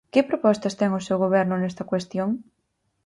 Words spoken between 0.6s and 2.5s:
ten o seu Goberno nesta cuestión?